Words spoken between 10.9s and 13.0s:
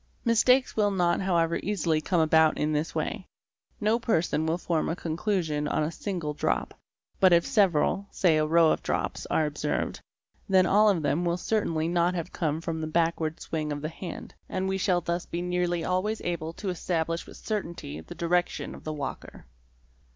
them will certainly not have come from the